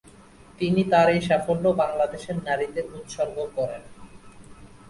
[0.59, 3.81] তিনি তার এই সাফল্য বাংলাদেশের নারীদের উদ্দেশ্যে উৎসর্গ করেন।